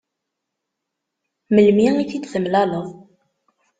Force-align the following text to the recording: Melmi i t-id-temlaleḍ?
Melmi 1.53 1.85
i 2.03 2.05
t-id-temlaleḍ? 2.09 2.87